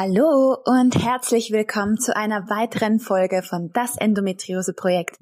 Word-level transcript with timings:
Hallo 0.00 0.56
und 0.64 0.94
herzlich 0.94 1.50
willkommen 1.50 1.98
zu 1.98 2.14
einer 2.14 2.48
weiteren 2.48 3.00
Folge 3.00 3.42
von 3.42 3.72
Das 3.72 3.96
Endometriose 3.96 4.72
Projekt. 4.72 5.18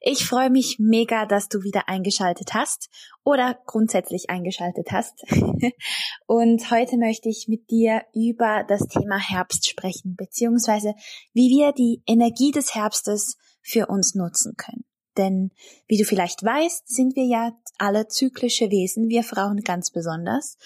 Ich 0.00 0.24
freue 0.24 0.50
mich 0.50 0.76
mega, 0.78 1.26
dass 1.26 1.48
du 1.48 1.64
wieder 1.64 1.88
eingeschaltet 1.88 2.54
hast 2.54 2.90
oder 3.24 3.58
grundsätzlich 3.66 4.30
eingeschaltet 4.30 4.92
hast. 4.92 5.24
und 6.28 6.70
heute 6.70 6.96
möchte 6.96 7.28
ich 7.28 7.48
mit 7.48 7.72
dir 7.72 8.02
über 8.14 8.64
das 8.68 8.86
Thema 8.86 9.18
Herbst 9.18 9.68
sprechen, 9.68 10.14
beziehungsweise 10.14 10.94
wie 11.32 11.48
wir 11.48 11.72
die 11.72 12.00
Energie 12.06 12.52
des 12.52 12.72
Herbstes 12.72 13.36
für 13.62 13.88
uns 13.88 14.14
nutzen 14.14 14.54
können. 14.56 14.84
Denn 15.16 15.50
wie 15.86 15.98
du 15.98 16.04
vielleicht 16.04 16.42
weißt, 16.42 16.88
sind 16.88 17.16
wir 17.16 17.24
ja 17.24 17.52
alle 17.78 18.08
zyklische 18.08 18.70
Wesen, 18.70 19.08
wir 19.08 19.22
Frauen 19.22 19.62
ganz 19.62 19.90
besonders. 19.90 20.56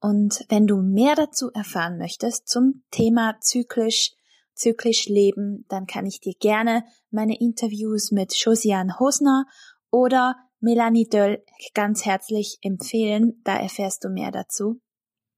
Und 0.00 0.44
wenn 0.48 0.66
du 0.66 0.82
mehr 0.82 1.14
dazu 1.14 1.50
erfahren 1.52 1.98
möchtest 1.98 2.48
zum 2.48 2.82
Thema 2.90 3.36
zyklisch, 3.40 4.12
zyklisch 4.54 5.06
leben, 5.06 5.64
dann 5.68 5.86
kann 5.86 6.06
ich 6.06 6.20
dir 6.20 6.34
gerne 6.38 6.84
meine 7.10 7.38
Interviews 7.38 8.10
mit 8.10 8.34
Josiane 8.34 8.98
Hosner 8.98 9.46
oder 9.90 10.36
Melanie 10.60 11.08
Döll 11.08 11.44
ganz 11.74 12.04
herzlich 12.04 12.58
empfehlen. 12.62 13.40
Da 13.44 13.56
erfährst 13.56 14.04
du 14.04 14.08
mehr 14.08 14.30
dazu. 14.30 14.80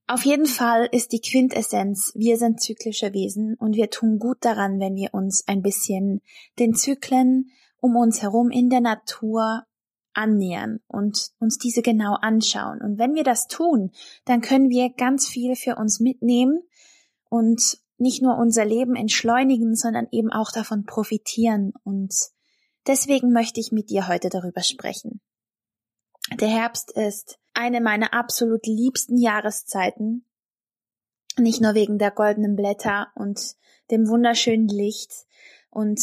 Auf 0.07 0.25
jeden 0.27 0.47
Fall 0.47 0.87
ist 0.93 1.13
die 1.13 1.21
Quintessenz, 1.21 2.13
wir 2.15 2.37
sind 2.37 2.61
zyklische 2.61 3.15
Wesen 3.15 3.55
und 3.59 3.75
wir 3.75 3.89
tun 3.89 4.19
gut 4.19 4.37
daran, 4.43 4.79
wenn 4.79 4.97
wir 4.97 5.15
uns 5.15 5.45
ein 5.47 5.63
bisschen 5.63 6.21
den 6.59 6.75
Zyklen 6.75 7.51
um 7.85 7.97
uns 7.97 8.23
herum 8.23 8.51
in 8.51 8.71
der 8.71 8.81
Natur 8.81 9.67
annähern 10.15 10.81
und 10.87 11.33
uns 11.39 11.59
diese 11.59 11.83
genau 11.83 12.15
anschauen. 12.15 12.81
Und 12.81 12.99
wenn 12.99 13.15
wir 13.15 13.25
das 13.25 13.47
tun, 13.47 13.91
dann 14.25 14.41
können 14.41 14.71
wir 14.71 14.89
ganz 14.89 15.29
viel 15.29 15.55
für 15.55 15.77
uns 15.77 16.01
mitnehmen 16.01 16.63
und 17.29 17.77
nicht 17.99 18.23
nur 18.23 18.39
unser 18.39 18.65
Leben 18.65 18.97
entschleunigen, 18.97 19.77
sondern 19.77 20.09
eben 20.13 20.33
auch 20.33 20.51
davon 20.51 20.87
profitieren. 20.87 21.75
Und 21.85 22.15
deswegen 22.87 23.33
möchte 23.33 23.61
ich 23.61 23.71
mit 23.71 23.91
dir 23.91 24.09
heute 24.09 24.31
darüber 24.31 24.63
sprechen. 24.63 25.21
Der 26.41 26.49
Herbst 26.49 26.91
ist 26.91 27.39
eine 27.53 27.83
meiner 27.83 28.15
absolut 28.15 28.67
liebsten 28.67 29.19
Jahreszeiten. 29.19 30.25
Nicht 31.39 31.61
nur 31.61 31.75
wegen 31.75 31.99
der 31.99 32.13
goldenen 32.13 32.57
Blätter 32.57 33.09
und 33.15 33.57
dem 33.91 34.09
wunderschönen 34.09 34.69
Licht 34.69 35.13
und 35.69 36.01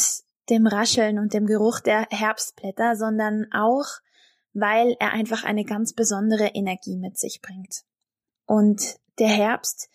dem 0.52 0.68
Rascheln 0.68 1.18
und 1.18 1.34
dem 1.34 1.48
Geruch 1.48 1.80
der 1.80 2.06
Herbstblätter, 2.10 2.96
sondern 2.96 3.48
auch, 3.52 3.88
weil 4.54 4.96
er 5.00 5.14
einfach 5.14 5.44
eine 5.44 5.64
ganz 5.64 5.94
besondere 5.94 6.48
Energie 6.48 6.98
mit 6.98 7.18
sich 7.18 7.42
bringt. 7.42 7.84
Und 8.46 9.00
der 9.18 9.30
Herbst 9.30 9.90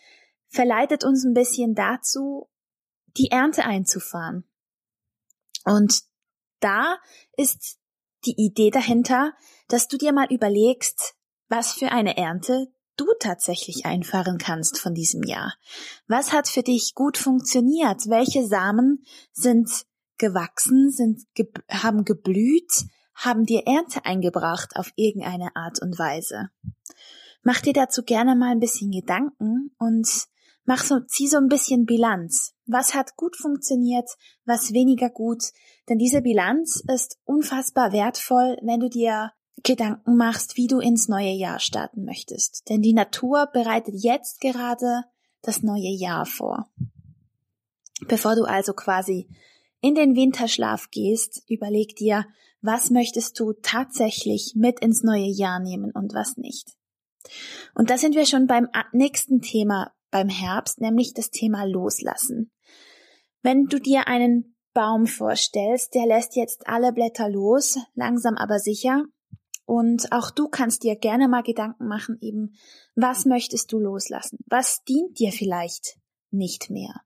verleitet 0.49 1.05
uns 1.05 1.25
ein 1.25 1.34
bisschen 1.34 1.75
dazu, 1.75 2.49
die 3.17 3.31
Ernte 3.31 3.65
einzufahren. 3.65 4.45
Und 5.65 6.03
da 6.61 6.99
ist 7.37 7.79
die 8.25 8.34
Idee 8.37 8.71
dahinter, 8.71 9.34
dass 9.69 9.89
du 9.89 9.99
dir 9.99 10.12
mal 10.12 10.33
überlegst, 10.33 11.15
was 11.49 11.73
für 11.73 11.93
eine 11.93 12.17
Ernte 12.17 12.73
du 12.97 13.07
tatsächlich 13.21 13.84
einfahren 13.84 14.39
kannst 14.39 14.78
von 14.78 14.95
diesem 14.95 15.22
Jahr. 15.22 15.55
Was 16.06 16.33
hat 16.33 16.49
für 16.49 16.62
dich 16.62 16.95
gut 16.95 17.19
funktioniert? 17.19 18.09
Welche 18.09 18.47
Samen 18.47 19.05
sind 19.33 19.87
gewachsen, 20.19 20.91
sind, 20.91 21.22
ge 21.34 21.49
haben 21.71 22.04
geblüht, 22.04 22.87
haben 23.15 23.44
dir 23.47 23.66
Ernte 23.66 24.04
eingebracht 24.04 24.77
auf 24.77 24.93
irgendeine 24.97 25.56
Art 25.56 25.81
und 25.81 25.99
Weise. 25.99 26.50
Mach 27.43 27.60
dir 27.60 27.72
dazu 27.72 28.03
gerne 28.03 28.34
mal 28.34 28.50
ein 28.50 28.60
bisschen 28.60 28.91
Gedanken 28.91 29.75
und 29.78 30.09
mach 30.65 30.82
so, 30.82 31.00
zieh 31.00 31.28
so 31.28 31.37
ein 31.38 31.49
bisschen 31.49 31.87
Bilanz. 31.87 32.54
Was 32.66 32.94
hat 32.94 33.16
gut 33.16 33.37
funktioniert, 33.37 34.10
was 34.44 34.72
weniger 34.72 35.09
gut? 35.09 35.44
Denn 35.88 35.99
diese 35.99 36.22
Bilanz 36.22 36.83
ist 36.93 37.19
unfassbar 37.25 37.93
wertvoll, 37.93 38.59
wenn 38.62 38.81
du 38.81 38.88
dir 38.88 39.33
Gedanken 39.62 40.16
machst, 40.16 40.56
wie 40.56 40.66
du 40.66 40.81
ins 40.81 41.09
neue 41.09 41.33
Jahr 41.33 41.60
starten 41.60 42.04
möchtest. 42.04 42.69
Denn 42.69 42.83
die 42.83 42.93
Natur 42.93 43.47
bereitet 43.53 43.94
jetzt 43.97 44.41
gerade 44.41 45.04
das 45.43 45.62
neue 45.62 45.91
Jahr 45.91 46.27
vor. 46.27 46.69
Bevor 48.09 48.34
du 48.34 48.44
also 48.44 48.75
quasi 48.75 49.28
in 49.86 49.94
den 49.94 50.16
Winterschlaf 50.16 50.91
gehst, 50.91 51.44
überleg 51.48 51.94
dir, 51.94 52.26
was 52.60 52.91
möchtest 52.91 53.38
du 53.38 53.52
tatsächlich 53.52 54.54
mit 54.56 54.80
ins 54.80 55.04
neue 55.04 55.28
Jahr 55.28 55.60
nehmen 55.60 55.92
und 55.92 56.12
was 56.12 56.36
nicht. 56.36 56.72
Und 57.72 57.88
da 57.88 57.97
sind 57.97 58.16
wir 58.16 58.26
schon 58.26 58.48
beim 58.48 58.69
nächsten 58.91 59.42
Thema 59.42 59.92
beim 60.10 60.28
Herbst, 60.28 60.80
nämlich 60.80 61.14
das 61.14 61.30
Thema 61.30 61.64
Loslassen. 61.64 62.50
Wenn 63.42 63.66
du 63.66 63.78
dir 63.78 64.08
einen 64.08 64.56
Baum 64.74 65.06
vorstellst, 65.06 65.94
der 65.94 66.06
lässt 66.06 66.34
jetzt 66.34 66.66
alle 66.66 66.92
Blätter 66.92 67.28
los, 67.28 67.78
langsam 67.94 68.34
aber 68.34 68.58
sicher. 68.58 69.04
Und 69.66 70.10
auch 70.10 70.32
du 70.32 70.48
kannst 70.48 70.82
dir 70.82 70.97
gerne 70.97 71.28
mal 71.28 71.44
Gedanken 71.44 71.86
machen, 71.86 72.18
eben, 72.20 72.56
was 72.97 73.24
möchtest 73.24 73.72
du 73.72 73.78
loslassen? 73.78 74.38
Was 74.47 74.82
dient 74.82 75.20
dir 75.20 75.30
vielleicht 75.30 75.97
nicht 76.36 76.70
mehr. 76.70 77.02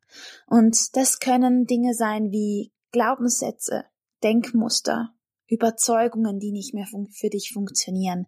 Und 0.47 0.97
das 0.97 1.21
können 1.21 1.67
Dinge 1.67 1.95
sein 1.95 2.31
wie 2.31 2.73
Glaubenssätze, 2.93 3.85
Denkmuster, 4.23 5.15
Überzeugungen, 5.47 6.39
die 6.39 6.53
nicht 6.53 6.75
mehr 6.75 6.87
für 6.87 7.31
dich 7.31 7.53
funktionieren. 7.53 8.27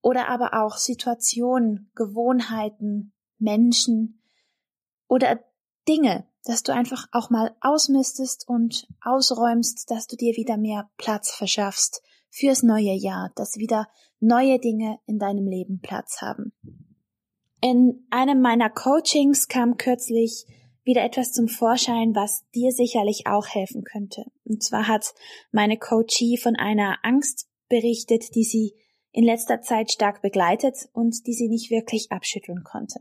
Oder 0.00 0.28
aber 0.28 0.62
auch 0.62 0.76
Situationen, 0.76 1.90
Gewohnheiten, 1.94 3.12
Menschen 3.38 4.22
oder 5.08 5.40
Dinge, 5.88 6.26
dass 6.44 6.62
du 6.62 6.72
einfach 6.72 7.06
auch 7.12 7.30
mal 7.30 7.54
ausmistest 7.60 8.48
und 8.48 8.88
ausräumst, 9.00 9.90
dass 9.90 10.06
du 10.06 10.16
dir 10.16 10.36
wieder 10.36 10.56
mehr 10.56 10.90
Platz 10.96 11.30
verschaffst 11.30 12.02
fürs 12.30 12.62
neue 12.62 12.92
Jahr, 12.92 13.30
dass 13.36 13.58
wieder 13.58 13.88
neue 14.18 14.58
Dinge 14.58 14.98
in 15.06 15.18
deinem 15.18 15.46
Leben 15.46 15.80
Platz 15.80 16.20
haben. 16.20 16.52
In 17.62 18.06
einem 18.10 18.40
meiner 18.40 18.68
Coachings 18.68 19.46
kam 19.46 19.76
kürzlich 19.76 20.46
wieder 20.82 21.04
etwas 21.04 21.32
zum 21.32 21.46
Vorschein, 21.46 22.12
was 22.12 22.44
dir 22.56 22.72
sicherlich 22.72 23.28
auch 23.28 23.46
helfen 23.46 23.84
könnte. 23.84 24.24
Und 24.44 24.64
zwar 24.64 24.88
hat 24.88 25.14
meine 25.52 25.78
Coachie 25.78 26.36
von 26.36 26.56
einer 26.56 26.98
Angst 27.04 27.48
berichtet, 27.68 28.34
die 28.34 28.42
sie 28.42 28.74
in 29.12 29.22
letzter 29.22 29.60
Zeit 29.60 29.92
stark 29.92 30.22
begleitet 30.22 30.88
und 30.92 31.24
die 31.28 31.34
sie 31.34 31.48
nicht 31.48 31.70
wirklich 31.70 32.10
abschütteln 32.10 32.64
konnte. 32.64 32.98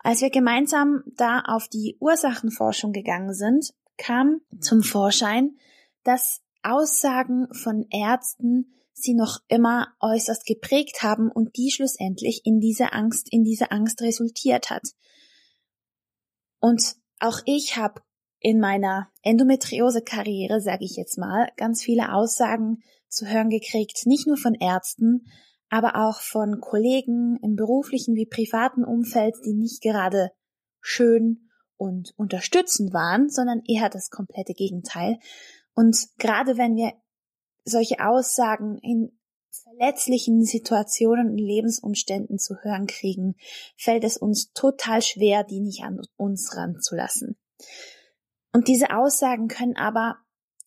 Als 0.00 0.20
wir 0.20 0.30
gemeinsam 0.30 1.02
da 1.16 1.40
auf 1.40 1.66
die 1.66 1.96
Ursachenforschung 1.98 2.92
gegangen 2.92 3.32
sind, 3.32 3.72
kam 3.96 4.42
zum 4.60 4.82
Vorschein, 4.82 5.56
dass 6.04 6.42
Aussagen 6.62 7.48
von 7.54 7.86
Ärzten 7.90 8.74
sie 8.96 9.14
noch 9.14 9.40
immer 9.48 9.88
äußerst 10.00 10.46
geprägt 10.46 11.02
haben 11.02 11.30
und 11.30 11.56
die 11.56 11.70
schlussendlich 11.70 12.42
in 12.44 12.60
diese 12.60 12.92
Angst, 12.92 13.28
in 13.30 13.44
diese 13.44 13.70
Angst 13.70 14.00
resultiert 14.00 14.70
hat. 14.70 14.82
Und 16.60 16.96
auch 17.20 17.40
ich 17.44 17.76
habe 17.76 18.00
in 18.40 18.58
meiner 18.58 19.08
Endometriose-Karriere, 19.22 20.60
sage 20.60 20.84
ich 20.84 20.96
jetzt 20.96 21.18
mal, 21.18 21.48
ganz 21.56 21.82
viele 21.82 22.12
Aussagen 22.12 22.82
zu 23.08 23.26
hören 23.26 23.50
gekriegt, 23.50 24.06
nicht 24.06 24.26
nur 24.26 24.36
von 24.36 24.54
Ärzten, 24.54 25.26
aber 25.68 25.96
auch 25.96 26.20
von 26.20 26.60
Kollegen 26.60 27.38
im 27.42 27.54
beruflichen 27.54 28.14
wie 28.14 28.26
privaten 28.26 28.84
Umfeld, 28.84 29.34
die 29.44 29.54
nicht 29.54 29.82
gerade 29.82 30.30
schön 30.80 31.50
und 31.76 32.14
unterstützend 32.16 32.94
waren, 32.94 33.28
sondern 33.28 33.62
eher 33.66 33.90
das 33.90 34.08
komplette 34.08 34.54
Gegenteil. 34.54 35.18
Und 35.74 36.08
gerade 36.18 36.56
wenn 36.56 36.76
wir 36.76 36.92
solche 37.66 38.00
Aussagen 38.00 38.78
in 38.78 39.12
verletzlichen 39.50 40.44
Situationen 40.44 41.30
und 41.30 41.38
Lebensumständen 41.38 42.38
zu 42.38 42.56
hören 42.62 42.86
kriegen, 42.86 43.34
fällt 43.76 44.04
es 44.04 44.16
uns 44.16 44.52
total 44.52 45.02
schwer, 45.02 45.44
die 45.44 45.60
nicht 45.60 45.82
an 45.82 46.00
uns 46.16 46.56
ranzulassen. 46.56 47.36
Und 48.52 48.68
diese 48.68 48.96
Aussagen 48.96 49.48
können 49.48 49.76
aber 49.76 50.16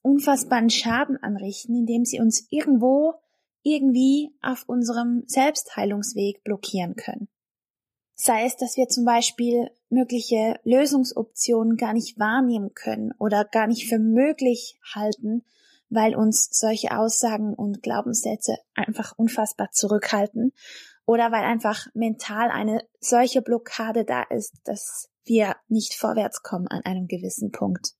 unfassbaren 0.01 0.69
Schaden 0.69 1.17
anrichten, 1.17 1.75
indem 1.75 2.05
sie 2.05 2.19
uns 2.19 2.47
irgendwo, 2.51 3.15
irgendwie 3.63 4.31
auf 4.41 4.63
unserem 4.67 5.23
Selbstheilungsweg 5.27 6.43
blockieren 6.43 6.95
können. 6.95 7.27
Sei 8.15 8.45
es, 8.45 8.57
dass 8.57 8.77
wir 8.77 8.87
zum 8.87 9.05
Beispiel 9.05 9.69
mögliche 9.89 10.59
Lösungsoptionen 10.63 11.77
gar 11.77 11.93
nicht 11.93 12.19
wahrnehmen 12.19 12.73
können 12.73 13.11
oder 13.17 13.45
gar 13.45 13.67
nicht 13.67 13.87
für 13.87 13.99
möglich 13.99 14.77
halten, 14.93 15.43
weil 15.89 16.15
uns 16.15 16.47
solche 16.51 16.97
Aussagen 16.97 17.53
und 17.53 17.81
Glaubenssätze 17.81 18.57
einfach 18.75 19.13
unfassbar 19.17 19.69
zurückhalten 19.71 20.53
oder 21.05 21.31
weil 21.31 21.43
einfach 21.43 21.87
mental 21.93 22.51
eine 22.51 22.87
solche 22.99 23.41
Blockade 23.41 24.05
da 24.05 24.23
ist, 24.23 24.53
dass 24.63 25.09
wir 25.25 25.55
nicht 25.67 25.95
vorwärts 25.95 26.43
kommen 26.43 26.67
an 26.67 26.83
einem 26.85 27.07
gewissen 27.07 27.51
Punkt. 27.51 27.93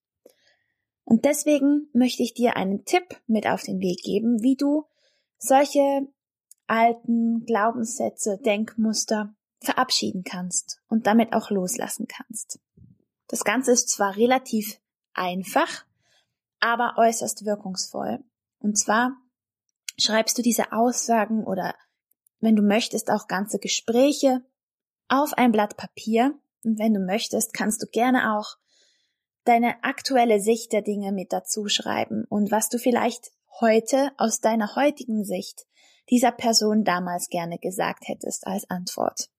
Und 1.04 1.26
deswegen 1.26 1.90
möchte 1.94 2.22
ich 2.22 2.36
dir 2.36 2.56
einen 2.56 2.86
Tipp 2.86 3.20
mit 3.26 3.48
auf 3.48 3.64
den 3.64 3.80
Weg 3.80 4.04
geben, 4.04 4.44
wie 4.44 4.56
du 4.56 4.86
solche 5.40 6.08
alten 6.68 7.46
Glaubenssätze, 7.46 8.38
Denkmuster 8.38 9.34
verabschieden 9.60 10.24
kannst 10.24 10.82
und 10.88 11.08
damit 11.08 11.34
auch 11.34 11.50
loslassen 11.50 12.08
kannst. 12.08 12.60
Das 13.28 13.44
Ganze 13.44 13.72
ist 13.72 13.90
zwar 13.90 14.16
relativ 14.18 14.80
einfach, 15.14 15.86
aber 16.60 16.96
äußerst 16.98 17.46
wirkungsvoll. 17.46 18.20
Und 18.60 18.78
zwar 18.78 19.14
schreibst 19.98 20.38
du 20.38 20.42
diese 20.42 20.72
Aussagen 20.72 21.44
oder 21.46 21.76
wenn 22.40 22.56
du 22.56 22.62
möchtest 22.62 23.12
auch 23.12 23.28
ganze 23.28 23.60
Gespräche 23.60 24.44
auf 25.08 25.34
ein 25.34 25.52
Blatt 25.52 25.78
Papier 25.78 26.34
und 26.64 26.80
wenn 26.80 26.94
du 26.94 27.00
möchtest, 27.00 27.54
kannst 27.54 27.82
du 27.82 27.88
gerne 27.88 28.38
auch 28.38 28.58
deine 29.44 29.84
aktuelle 29.84 30.40
Sicht 30.40 30.72
der 30.74 30.82
Dinge 30.82 31.12
mit 31.12 31.34
dazu 31.34 31.68
schreiben 31.68 32.26
und 32.30 32.52
was 32.52 32.70
du 32.70 32.78
vielleicht 32.78 33.32
heute 33.60 34.12
aus 34.18 34.42
deiner 34.42 34.76
heutigen 34.76 35.24
Sicht 35.24 35.66
dieser 36.10 36.32
Person 36.32 36.84
damals 36.84 37.30
gerne 37.30 37.58
gesagt 37.58 38.08
hättest 38.08 38.48
als 38.48 38.70
Antwort. 38.70 39.30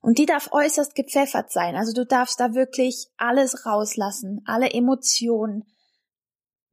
Und 0.00 0.18
die 0.18 0.26
darf 0.26 0.52
äußerst 0.52 0.94
gepfeffert 0.94 1.50
sein. 1.50 1.74
Also 1.74 1.92
du 1.92 2.06
darfst 2.06 2.38
da 2.38 2.54
wirklich 2.54 3.08
alles 3.16 3.66
rauslassen, 3.66 4.42
alle 4.46 4.70
Emotionen 4.70 5.64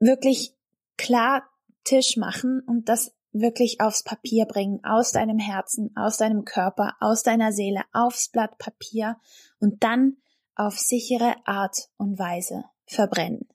wirklich 0.04 0.54
klar 0.98 1.44
Tisch 1.84 2.18
machen 2.18 2.62
und 2.66 2.90
das 2.90 3.14
wirklich 3.32 3.82
aufs 3.82 4.04
Papier 4.04 4.46
bringen, 4.46 4.84
aus 4.84 5.12
deinem 5.12 5.40
Herzen, 5.40 5.96
aus 5.96 6.18
deinem 6.18 6.46
Körper, 6.46 6.96
aus 7.00 7.24
deiner 7.24 7.52
Seele, 7.52 7.82
aufs 7.92 8.30
Blatt 8.30 8.58
Papier 8.58 9.18
und 9.60 9.84
dann 9.84 10.18
auf 10.56 10.78
sichere 10.78 11.36
Art 11.46 11.90
und 11.98 12.20
Weise 12.20 12.64
verbrennen. 12.86 13.48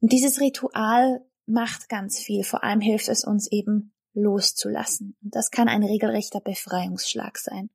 Und 0.00 0.12
dieses 0.12 0.40
Ritual 0.40 1.24
macht 1.46 1.88
ganz 1.88 2.18
viel, 2.18 2.44
vor 2.44 2.62
allem 2.62 2.80
hilft 2.80 3.08
es 3.08 3.24
uns 3.24 3.50
eben 3.50 3.92
loszulassen. 4.14 5.16
Und 5.22 5.34
das 5.34 5.50
kann 5.50 5.68
ein 5.68 5.82
regelrechter 5.82 6.40
Befreiungsschlag 6.40 7.38
sein. 7.38 7.70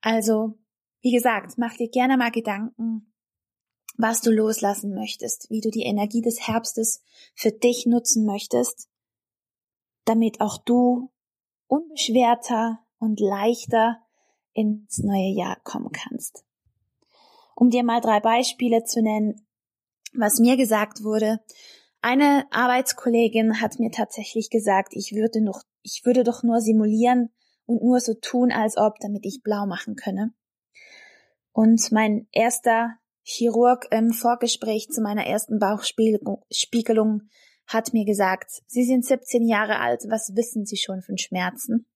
Also, 0.00 0.58
wie 1.00 1.12
gesagt, 1.12 1.58
mach 1.58 1.76
dir 1.76 1.90
gerne 1.90 2.16
mal 2.16 2.30
Gedanken, 2.30 3.12
was 3.98 4.20
du 4.20 4.30
loslassen 4.30 4.94
möchtest, 4.94 5.50
wie 5.50 5.60
du 5.60 5.70
die 5.70 5.82
Energie 5.82 6.22
des 6.22 6.46
Herbstes 6.46 7.02
für 7.34 7.50
dich 7.50 7.84
nutzen 7.84 8.24
möchtest, 8.24 8.88
damit 10.04 10.40
auch 10.40 10.56
du 10.56 11.10
unbeschwerter 11.66 12.78
und 12.98 13.20
leichter 13.20 13.98
ins 14.54 14.98
neue 14.98 15.34
Jahr 15.34 15.58
kommen 15.64 15.90
kannst. 15.92 16.44
Um 17.56 17.70
dir 17.70 17.82
mal 17.82 18.00
drei 18.00 18.20
Beispiele 18.20 18.84
zu 18.84 19.02
nennen, 19.02 19.46
was 20.14 20.38
mir 20.38 20.56
gesagt 20.56 21.02
wurde. 21.02 21.40
Eine 22.00 22.46
Arbeitskollegin 22.52 23.60
hat 23.60 23.80
mir 23.80 23.90
tatsächlich 23.90 24.48
gesagt, 24.48 24.92
ich 24.92 25.12
würde 25.12 25.40
noch, 25.40 25.62
ich 25.82 26.02
würde 26.04 26.22
doch 26.22 26.44
nur 26.44 26.60
simulieren 26.60 27.30
und 27.66 27.82
nur 27.82 28.00
so 28.00 28.14
tun, 28.14 28.52
als 28.52 28.76
ob, 28.76 29.00
damit 29.00 29.26
ich 29.26 29.42
blau 29.42 29.66
machen 29.66 29.96
könne. 29.96 30.32
Und 31.52 31.90
mein 31.90 32.28
erster 32.30 32.96
Chirurg 33.30 33.86
im 33.90 34.12
Vorgespräch 34.12 34.88
zu 34.88 35.02
meiner 35.02 35.26
ersten 35.26 35.58
Bauchspiegelung 35.58 37.28
hat 37.66 37.92
mir 37.92 38.06
gesagt, 38.06 38.62
Sie 38.66 38.86
sind 38.86 39.04
17 39.04 39.46
Jahre 39.46 39.80
alt, 39.80 40.04
was 40.08 40.34
wissen 40.34 40.64
Sie 40.64 40.78
schon 40.78 41.02
von 41.02 41.18
Schmerzen? 41.18 41.86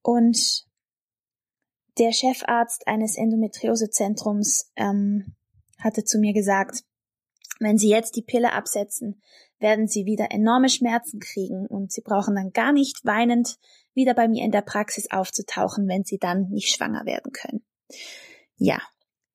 Und 0.00 0.66
der 1.98 2.12
Chefarzt 2.12 2.88
eines 2.88 3.18
Endometriosezentrums 3.18 4.72
ähm, 4.76 5.36
hatte 5.78 6.04
zu 6.04 6.18
mir 6.18 6.32
gesagt, 6.32 6.82
wenn 7.58 7.76
Sie 7.76 7.90
jetzt 7.90 8.16
die 8.16 8.22
Pille 8.22 8.54
absetzen, 8.54 9.20
werden 9.58 9.88
Sie 9.88 10.06
wieder 10.06 10.30
enorme 10.30 10.70
Schmerzen 10.70 11.20
kriegen 11.20 11.66
und 11.66 11.92
Sie 11.92 12.00
brauchen 12.00 12.34
dann 12.34 12.52
gar 12.52 12.72
nicht 12.72 13.04
weinend 13.04 13.58
wieder 13.92 14.14
bei 14.14 14.26
mir 14.26 14.42
in 14.42 14.52
der 14.52 14.62
Praxis 14.62 15.10
aufzutauchen, 15.10 15.86
wenn 15.86 16.04
Sie 16.04 16.16
dann 16.16 16.48
nicht 16.48 16.74
schwanger 16.74 17.04
werden 17.04 17.32
können. 17.32 17.62
Ja, 18.56 18.80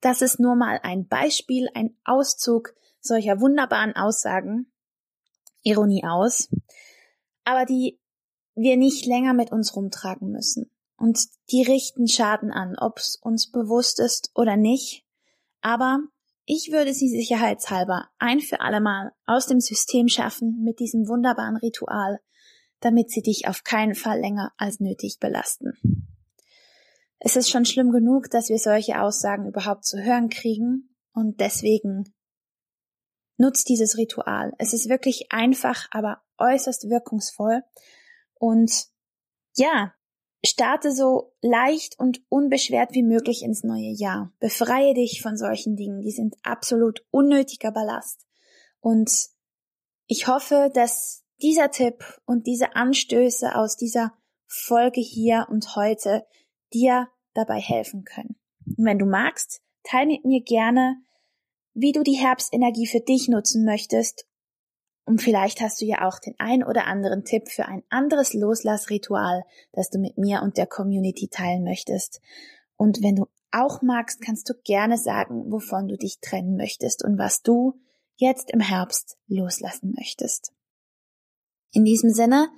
das 0.06 0.22
ist 0.22 0.40
nur 0.40 0.56
mal 0.56 0.80
ein 0.84 1.08
Beispiel, 1.08 1.68
ein 1.74 1.98
Auszug 2.04 2.76
solcher 3.00 3.42
wunderbaren 3.42 3.96
Aussagen, 3.96 4.72
Ironie 5.64 6.04
aus, 6.04 6.48
aber 7.44 7.66
die 7.66 8.00
wir 8.54 8.78
nicht 8.78 9.08
länger 9.08 9.34
mit 9.34 9.52
uns 9.52 9.76
rumtragen 9.76 10.32
müssen. 10.32 10.70
Und 10.96 11.26
die 11.52 11.64
richten 11.64 12.08
Schaden 12.08 12.52
an, 12.52 12.78
ob 12.78 13.00
es 13.00 13.16
uns 13.16 13.52
bewusst 13.52 14.00
ist 14.00 14.30
oder 14.36 14.58
nicht. 14.58 15.04
Aber 15.62 16.00
ich 16.46 16.72
würde 16.72 16.94
sie 16.94 17.10
sicherheitshalber 17.10 18.08
ein 18.20 18.42
für 18.42 18.62
allemal 18.62 19.12
aus 19.26 19.48
dem 19.48 19.60
System 19.60 20.08
schaffen 20.08 20.64
mit 20.64 20.80
diesem 20.80 21.08
wunderbaren 21.08 21.58
Ritual, 21.58 22.20
damit 22.80 23.10
sie 23.10 23.24
dich 23.24 23.48
auf 23.48 23.64
keinen 23.64 23.96
Fall 23.96 24.20
länger 24.20 24.54
als 24.58 24.80
nötig 24.80 25.18
belasten. 25.20 26.05
Es 27.28 27.36
ist 27.36 27.50
schon 27.50 27.66
schlimm 27.66 27.92
genug, 27.92 28.30
dass 28.30 28.50
wir 28.50 28.60
solche 28.60 29.02
Aussagen 29.02 29.48
überhaupt 29.48 29.84
zu 29.84 29.98
hören 29.98 30.30
kriegen 30.30 30.96
und 31.12 31.40
deswegen 31.40 32.14
nutzt 33.38 33.68
dieses 33.68 33.98
Ritual. 33.98 34.54
Es 34.60 34.74
ist 34.74 34.90
wirklich 34.90 35.32
einfach, 35.32 35.88
aber 35.90 36.22
äußerst 36.38 36.88
wirkungsvoll 36.88 37.64
und 38.36 38.90
ja, 39.56 39.96
Starte 40.46 40.92
so 40.92 41.34
leicht 41.42 41.98
und 41.98 42.22
unbeschwert 42.30 42.94
wie 42.94 43.02
möglich 43.02 43.42
ins 43.42 43.64
neue 43.64 43.90
Jahr. 43.90 44.32
Befreie 44.38 44.94
dich 44.94 45.24
von 45.24 45.36
solchen 45.36 45.76
Dingen, 45.76 46.02
die 46.02 46.12
sind 46.12 46.36
absolut 46.44 47.04
unnötiger 47.10 47.72
Ballast. 47.72 48.28
Und 48.82 49.10
ich 50.06 50.28
hoffe, 50.28 50.70
dass 50.72 51.26
dieser 51.42 51.72
Tipp 51.72 52.04
und 52.26 52.46
diese 52.46 52.76
Anstöße 52.76 53.56
aus 53.56 53.78
dieser 53.78 54.14
Folge 54.46 55.02
hier 55.02 55.48
und 55.50 55.76
heute 55.76 56.28
dir 56.72 57.10
dabei 57.36 57.60
helfen 57.60 58.04
können. 58.04 58.36
Und 58.66 58.86
wenn 58.86 58.98
du 58.98 59.06
magst, 59.06 59.62
teile 59.84 60.08
mit 60.08 60.26
mir 60.26 60.42
gerne, 60.42 60.98
wie 61.76 61.92
du 61.92 62.04
die 62.04 62.18
Herbstenergie 62.18 62.88
für 62.88 63.02
dich 63.02 63.28
nutzen 63.28 63.66
möchtest 63.66 64.26
und 65.06 65.22
vielleicht 65.22 65.62
hast 65.62 65.82
du 65.82 65.86
ja 65.86 66.08
auch 66.08 66.18
den 66.18 66.34
ein 66.40 66.64
oder 66.64 66.88
anderen 66.88 67.24
Tipp 67.24 67.50
für 67.50 67.66
ein 67.66 67.84
anderes 67.90 68.34
Loslassritual, 68.34 69.44
das 69.72 69.92
du 69.92 70.00
mit 70.00 70.18
mir 70.18 70.42
und 70.42 70.58
der 70.58 70.66
Community 70.66 71.28
teilen 71.28 71.64
möchtest. 71.64 72.22
Und 72.76 73.04
wenn 73.04 73.16
du 73.16 73.28
auch 73.52 73.84
magst, 73.84 74.20
kannst 74.20 74.50
du 74.50 74.54
gerne 74.64 74.98
sagen, 74.98 75.52
wovon 75.52 75.88
du 75.88 75.96
dich 75.96 76.20
trennen 76.22 76.58
möchtest 76.58 77.06
und 77.06 77.20
was 77.20 77.44
du 77.44 77.80
jetzt 78.16 78.52
im 78.52 78.60
Herbst 78.60 79.18
loslassen 79.28 79.94
möchtest. 79.96 80.52
In 81.72 81.86
diesem 81.86 82.10
Sinne 82.10 82.50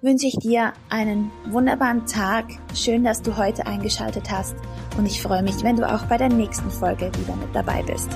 wünsche 0.00 0.26
ich 0.26 0.36
dir 0.36 0.72
einen 0.88 1.30
wunderbaren 1.50 2.06
Tag. 2.06 2.46
Schön, 2.74 3.04
dass 3.04 3.22
du 3.22 3.36
heute 3.36 3.66
eingeschaltet 3.66 4.30
hast 4.30 4.54
und 4.96 5.06
ich 5.06 5.20
freue 5.20 5.42
mich, 5.42 5.62
wenn 5.62 5.76
du 5.76 5.88
auch 5.88 6.04
bei 6.06 6.16
der 6.16 6.28
nächsten 6.28 6.70
Folge 6.70 7.10
wieder 7.18 7.36
mit 7.36 7.54
dabei 7.54 7.82
bist. 7.82 8.10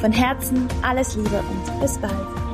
Von 0.00 0.12
Herzen 0.12 0.68
alles 0.82 1.16
Liebe 1.16 1.40
und 1.50 1.80
bis 1.80 1.98
bald. 1.98 2.51